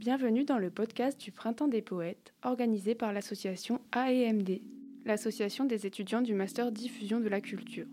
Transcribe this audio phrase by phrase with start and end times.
[0.00, 4.62] Bienvenue dans le podcast du Printemps des Poètes, organisé par l'association AEMD,
[5.04, 7.84] l'association des étudiants du Master Diffusion de la Culture.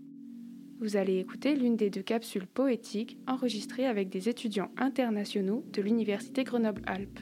[0.79, 6.45] Vous allez écouter l'une des deux capsules poétiques enregistrées avec des étudiants internationaux de l'Université
[6.45, 7.19] Grenoble-Alpes.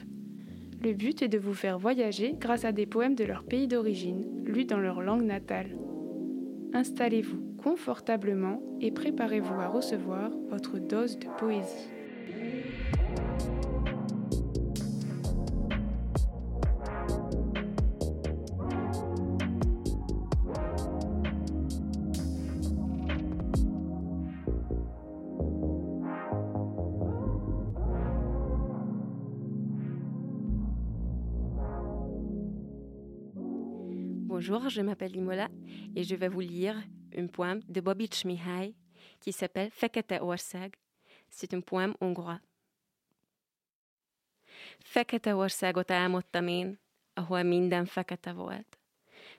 [0.80, 4.44] Le but est de vous faire voyager grâce à des poèmes de leur pays d'origine,
[4.44, 5.76] lus dans leur langue natale.
[6.74, 11.95] Installez-vous confortablement et préparez-vous à recevoir votre dose de poésie.
[34.36, 35.48] Bonjour, je m'appelle Limola
[35.94, 36.76] et je vais vous lire
[37.16, 38.74] un poème de Bobby Mihai
[39.18, 40.74] qui s'appelle Fekete Ország.
[41.30, 42.40] C'est un poème hongrois.
[44.84, 46.78] Fekete országot álmodtam én,
[47.14, 48.78] ahol minden fekete volt.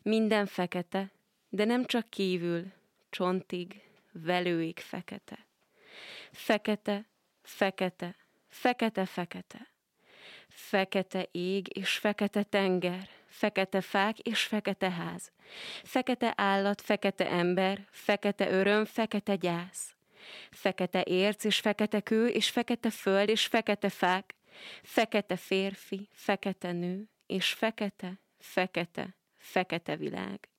[0.01, 1.11] Minden fekete,
[1.49, 2.71] de nem csak kívül,
[3.09, 5.47] csontig, velőig fekete.
[6.31, 7.05] Fekete,
[7.41, 8.15] fekete,
[8.47, 9.67] fekete, fekete.
[10.47, 15.31] Fekete ég és fekete tenger, fekete fák és fekete ház.
[15.83, 19.95] Fekete állat, fekete ember, fekete öröm, fekete gyász.
[20.51, 24.35] Fekete érc és fekete kő és fekete föld és fekete fák.
[24.83, 30.49] Fekete férfi, fekete nő és fekete, fekete, fekete világ.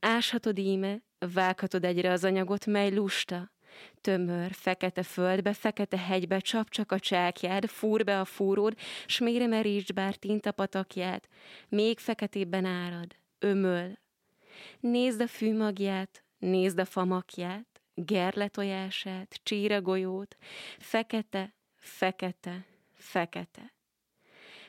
[0.00, 3.52] Áshatod íme, vághatod egyre az anyagot, mely lusta,
[4.00, 9.46] Tömör, fekete földbe, fekete hegybe csap csak a csákjád, fúr be a fúród, s mére
[9.46, 11.28] merítsd bár tintapatakját,
[11.68, 13.98] még feketébben árad, ömöl.
[14.80, 20.36] Nézd a fűmagját, nézd a famakját, gerle tojását, csíragolyót,
[20.78, 22.64] fekete, fekete,
[22.94, 23.72] fekete.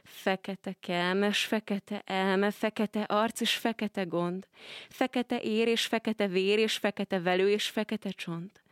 [0.03, 4.47] Fekete kelmes, fekete elme, fekete arc és fekete gond,
[4.89, 8.62] fekete ér és fekete vér és fekete velő és fekete csont.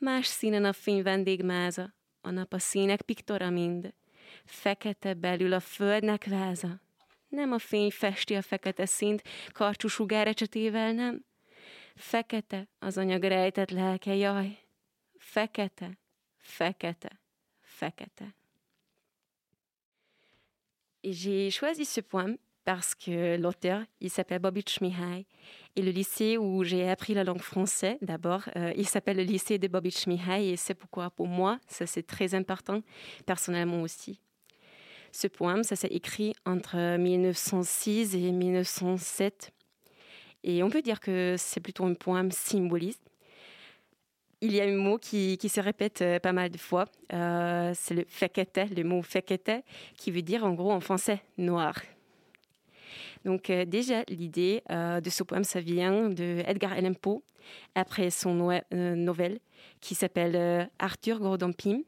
[0.00, 3.94] Más színen a fény vendégmáza, a nap a színek piktora mind.
[4.44, 6.80] Fekete belül a földnek váza.
[7.28, 9.22] Nem a fény festi a fekete színt,
[9.52, 11.24] karcsú sugárecsetével, nem.
[11.94, 14.58] Fekete az anyag rejtett lelke, jaj.
[15.18, 15.98] Fekete,
[16.36, 17.20] fekete,
[17.60, 18.34] fekete.
[21.00, 22.38] Et j'ai choisi ce poème
[22.72, 25.26] parce que l'auteur, il s'appelle Bobby Mihai.
[25.74, 29.58] Et le lycée où j'ai appris la langue française, d'abord, euh, il s'appelle le lycée
[29.58, 30.50] de Bobby Mihai.
[30.50, 32.80] Et c'est pourquoi, pour moi, ça c'est très important,
[33.26, 34.20] personnellement aussi.
[35.10, 39.50] Ce poème, ça s'est écrit entre 1906 et 1907.
[40.44, 43.02] Et on peut dire que c'est plutôt un poème symboliste.
[44.42, 46.84] Il y a un mot qui, qui se répète euh, pas mal de fois.
[47.12, 49.64] Euh, c'est le fekete, le mot fekete,
[49.96, 51.74] qui veut dire en gros en français noir.
[53.24, 57.22] Donc euh, déjà, l'idée euh, de ce poème, ça vient de Edgar Allan Poe,
[57.74, 59.40] après son euh, nouvelle
[59.80, 61.82] qui s'appelle Arthur Gordon Pym.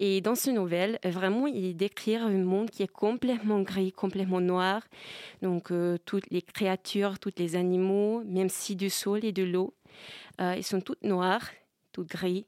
[0.00, 4.82] Et dans ce nouvelle, vraiment, il décrit un monde qui est complètement gris, complètement noir.
[5.40, 5.72] Donc,
[6.04, 9.74] toutes les créatures, tous les animaux, même si du sol et de l'eau,
[10.40, 11.48] ils sont toutes noires,
[11.92, 12.46] toutes gris.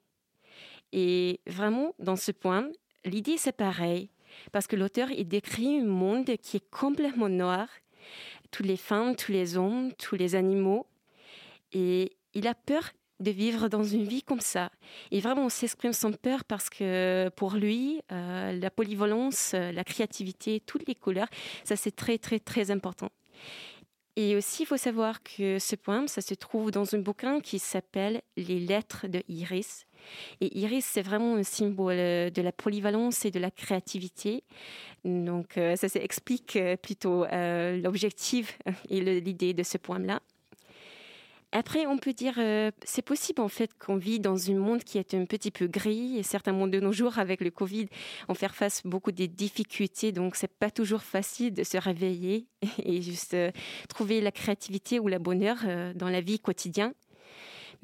[0.92, 2.72] Et vraiment, dans ce poème,
[3.04, 4.10] l'idée, c'est pareil.
[4.52, 7.68] Parce que l'auteur, il décrit un monde qui est complètement noir,
[8.50, 10.86] toutes les femmes, tous les hommes, tous les animaux.
[11.72, 14.70] Et il a peur de vivre dans une vie comme ça.
[15.10, 20.60] Et vraiment, on s'exprime sans peur parce que pour lui, euh, la polyvalence, la créativité,
[20.60, 21.28] toutes les couleurs,
[21.62, 23.10] ça c'est très, très, très important.
[24.16, 27.58] Et aussi, il faut savoir que ce poème, ça se trouve dans un bouquin qui
[27.58, 29.86] s'appelle Les lettres de Iris.
[30.40, 34.44] Et Iris, c'est vraiment un symbole de la polyvalence et de la créativité.
[35.04, 38.58] Donc, euh, ça s'explique euh, plutôt euh, l'objectif
[38.88, 40.20] et l'idée de ce poème-là.
[41.56, 44.98] Après, on peut dire, euh, c'est possible en fait qu'on vit dans un monde qui
[44.98, 47.86] est un petit peu gris et certains mondes de nos jours avec le Covid,
[48.28, 52.48] on fait face beaucoup des difficultés, donc c'est pas toujours facile de se réveiller
[52.84, 53.52] et juste euh,
[53.88, 56.92] trouver la créativité ou la bonheur euh, dans la vie quotidienne.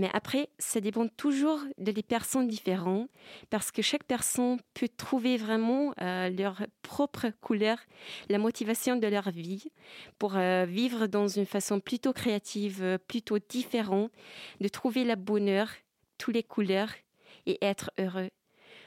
[0.01, 3.11] Mais après, ça dépend toujours de les personnes différentes
[3.51, 7.77] parce que chaque personne peut trouver vraiment euh, leur propre couleur,
[8.31, 9.71] la motivation de leur vie
[10.19, 14.11] pour euh, vivre dans une façon plutôt créative, plutôt différente,
[14.63, 15.69] de trouver la bonheur,
[16.17, 16.95] toutes les couleurs
[17.45, 18.31] et être heureux.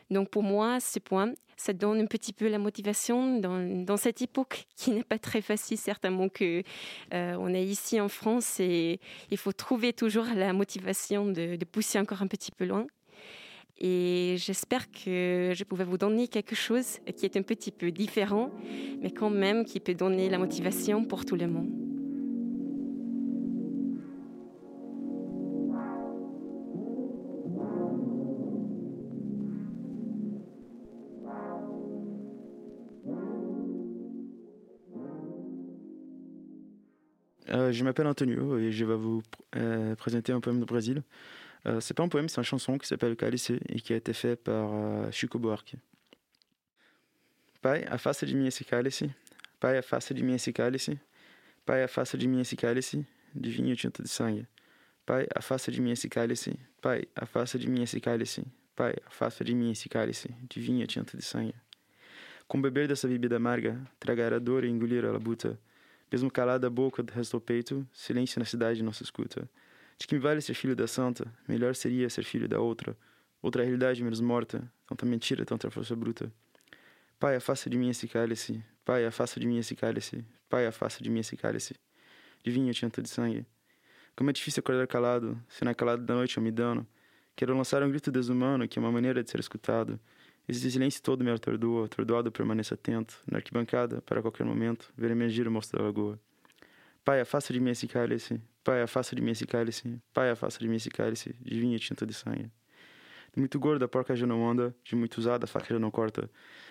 [0.10, 4.22] Donc pour moi, ce point, ça donne un petit peu la motivation dans, dans cette
[4.22, 6.64] époque qui n'est pas très facile, certainement que
[7.14, 9.00] euh, on est ici en France et
[9.32, 12.86] il faut trouver toujours la motivation de, de pousser encore un petit peu loin.
[13.80, 18.52] Et j'espère que je pouvais vous donner quelque chose qui est un petit peu différent,
[19.02, 21.83] mais quand même qui peut donner la motivation pour tout le monde.
[37.50, 39.22] Euh, je m'appelle Antonio et je vais vous
[39.56, 41.04] euh, présenter un poème du Brésil.
[41.66, 44.14] Euh, c'est pas un poème, c'est une chanson qui s'appelle Cálice et qui a été
[44.14, 45.76] fait par euh, Chico Buarque.
[47.62, 49.06] Pai, afasta de mim esse cálice.
[49.60, 50.98] Pai, afasta de mim esse cálice.
[51.66, 54.46] Pai, afasta de mim esse cálice de vinho tinta de sangue.
[55.06, 56.58] Pai, afasta de mim esse cálice.
[56.82, 58.44] Pai, afasta de mim esse cálice.
[58.76, 61.56] Pai, afasta de mim esse cálice de vinho tinta de sangue.
[62.50, 65.58] Com beber dessa bebida amarga, tragar a dor e engolir a labuta.
[66.14, 69.50] Mesmo calada a boca restou peito, silêncio na cidade não se escuta.
[69.98, 71.26] De que me vale ser filho da santa?
[71.48, 72.96] Melhor seria ser filho da outra.
[73.42, 74.72] Outra realidade menos morta.
[74.88, 76.32] Tanta mentira, tanta força bruta.
[77.20, 78.64] Pai, afasta de mim esse cálice.
[78.86, 80.24] Pai, afasta de mim esse cálice.
[80.48, 81.74] Pai, afasta de mim esse cálice.
[82.44, 83.44] De vinho tinta de sangue.
[84.16, 86.86] Como é difícil acordar calado, se na calada da noite eu me dano.
[87.36, 90.00] Quero lançar um grito desumano, que é uma maneira de ser escutado.
[90.48, 95.48] Esse silêncio todo me atordoa, atordoado permaneço atento, na arquibancada, para qualquer momento, ver emergir
[95.48, 96.20] o monstro da lagoa.
[97.04, 98.42] Pai, afasta de mim esse cálice.
[98.64, 100.02] Pai, afasta de mim esse cálice.
[100.14, 102.52] Pai, afasta de mim esse cálice de vinho e tinta de sangue.
[103.34, 105.90] De muito gordo a porca já não anda, de muito usada a faca já não
[105.90, 106.30] corta.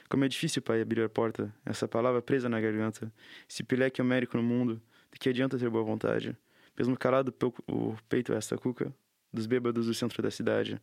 [0.09, 3.13] Como é difícil, pai, abrir a porta, essa palavra presa na garganta.
[3.49, 4.81] Esse pileque homérico no mundo,
[5.13, 6.37] de que adianta ter boa vontade?
[6.79, 7.35] Mesmo calado
[7.67, 8.95] o peito a esta cuca,
[9.33, 10.81] dos bêbados do centro da cidade.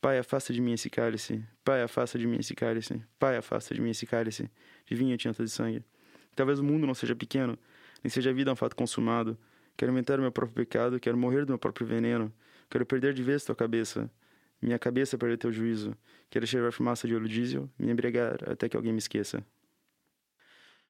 [0.00, 1.44] Pai, afasta de mim esse cálice.
[1.64, 3.02] Pai, afasta de mim esse cálice.
[3.18, 4.48] Pai, afasta de mim esse cálice
[4.86, 5.82] de vinho tinta de sangue.
[6.36, 7.58] Talvez o mundo não seja pequeno,
[8.02, 9.36] nem seja a vida um fato consumado.
[9.76, 12.32] Quero aumentar o meu próprio pecado, quero morrer do meu próprio veneno.
[12.70, 14.10] Quero perder de vez tua cabeça,
[14.62, 15.96] minha cabeça perder teu juízo.
[16.30, 19.42] Quero cheirar fumaça de óleo diesel, me embriagar até que alguém me esqueça.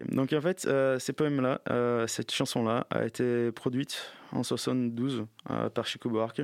[0.00, 5.70] Donc en fait, euh, ces poèmes-là, euh, cette chanson-là a été produite en 72 euh,
[5.70, 6.42] par Chico Buarque.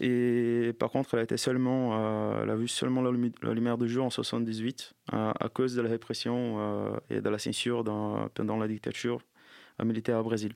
[0.00, 3.88] Et par contre, elle a été seulement, euh, elle a vu seulement la, lumière du
[3.88, 8.68] jour en 78 à cause de la répression euh, et de la censure pendant la
[8.68, 9.20] dictature
[9.82, 10.54] militaire au Brésil.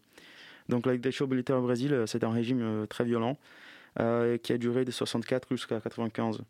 [0.69, 3.39] Donc la dictature militaire au Brésil, euh, c'est un régime très violent
[4.43, 6.43] qui a duré de 64 jusqu'à 95.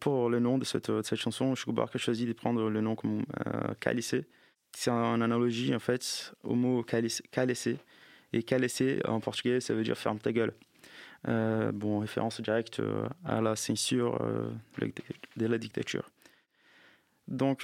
[0.00, 3.24] Pour le nom de cette, chanson, Buarque a choisi de prendre le nom comme
[3.80, 4.16] Calice.
[4.72, 7.22] C'est une analogie en fait au mot calice,
[8.34, 10.52] Et calice en portugais, ça veut dire ferme ta gueule.
[11.28, 14.50] Euh, bon, référence directe euh, à la censure euh,
[15.36, 16.08] de la dictature.
[17.28, 17.62] Donc,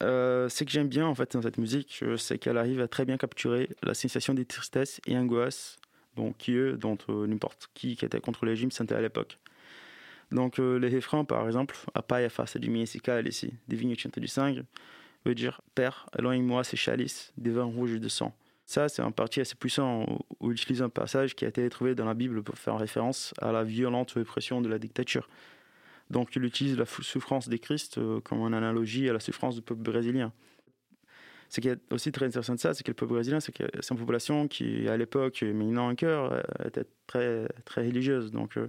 [0.00, 3.16] ce que j'aime bien en fait dans cette musique, c'est qu'elle arrive à très bien
[3.16, 5.78] capturer la sensation de tristesse et angoisse
[6.16, 9.38] donc, qui eux, dont n'importe qui qui était contre le régime sentait à l'époque.
[10.30, 13.96] Donc les refrains, par exemple, a pai a face de mim esse cálice, de vinho
[13.96, 14.64] tinta de sangue,
[15.24, 18.32] veut dire Père, éloigne-moi ces chalices, des vins rouges de sang.
[18.70, 20.06] Ça, c'est un parti assez puissant
[20.38, 23.34] où il utilise un passage qui a été trouvé dans la Bible pour faire référence
[23.42, 25.28] à la violente répression de la dictature.
[26.08, 29.62] Donc il utilise la souffrance des Christ euh, comme une analogie à la souffrance du
[29.62, 30.32] peuple brésilien.
[31.48, 33.98] Ce qui est aussi très intéressant de ça, c'est que le peuple brésilien, c'est une
[33.98, 38.30] population qui, à l'époque, mais un cœur, euh, était très, très religieuse.
[38.30, 38.68] Donc euh,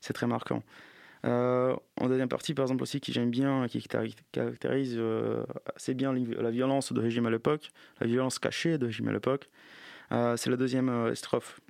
[0.00, 0.64] c'est très marquant.
[1.24, 5.44] Euh, en deuxième partie, par exemple, aussi, qui j'aime bien, qui caractérise euh,
[5.74, 9.50] assez bien la violence de régime à l'époque, la violence cachée de régime à l'époque,
[10.12, 11.60] euh, c'est la deuxième strophe,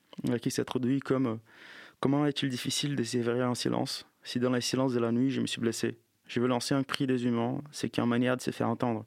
[0.42, 1.38] qui s'introduit comme
[2.00, 4.06] Comment est-il difficile de s'éveiller en silence?
[4.22, 5.96] Si dans le silence de la nuit je me suis blessé
[6.26, 9.04] Je veux lancer un cri des humains, c'est qu'une manière de se faire entendre.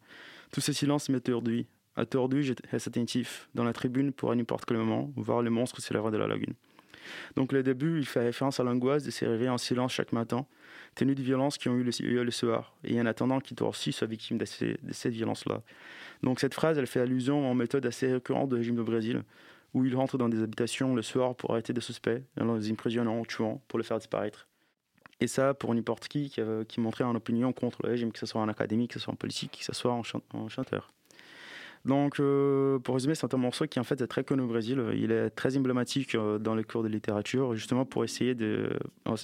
[0.51, 1.67] Tout ce silence m'étourdit.
[1.95, 5.81] Attendu, je reste attentif dans la tribune pour à n'importe quel moment voir le monstre
[5.81, 6.53] s'élever de la lagune.
[7.35, 10.45] Donc le début, il fait référence à l'angoisse de se en silence chaque matin,
[10.95, 13.91] tenu de violences qui ont eu lieu le soir, et en attendant qu'il toi aussi
[13.91, 15.61] soit victime de, ces, cette violence-là.
[16.23, 19.23] Donc cette phrase, elle fait allusion aux méthodes assez récurrentes du régime du Brésil,
[19.73, 23.19] où il rentre dans des habitations le soir pour arrêter des suspects, en les emprisonnant
[23.19, 24.47] ou tuant pour le faire disparaître.
[25.21, 28.25] Et ça, pour n'importe qui qui, qui montrait une opinion contre le régime, que ce
[28.25, 30.01] soit en académie, que ce soit en politique, que ce soit en,
[30.33, 30.91] en chanteur.
[31.85, 34.83] Donc, euh, pour résumer, c'est un morceau qui en fait est très connu au Brésil.
[34.93, 38.69] Il est très emblématique euh, dans les cours de littérature, justement pour essayer de,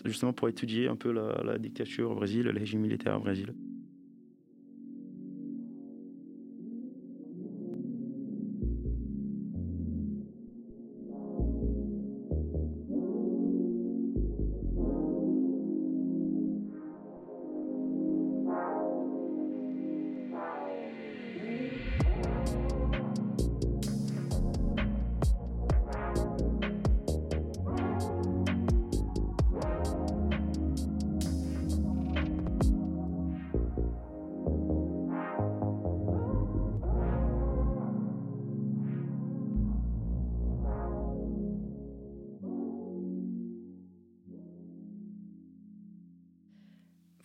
[0.06, 3.54] justement pour étudier un peu la, la dictature au Brésil, le régime militaire au Brésil.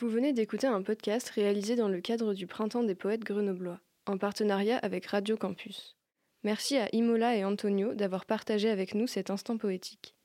[0.02, 4.18] Vous venez d'écouter un podcast réalisé dans le cadre du Printemps des poètes grenoblois, en
[4.18, 5.96] partenariat avec Radio Campus.
[6.42, 10.16] Merci à Imola et Antonio d'avoir partagé avec nous cet instant poétique.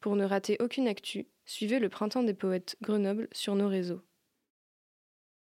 [0.00, 4.02] Pour ne rater aucune actu, suivez le Printemps des poètes Grenoble sur nos réseaux.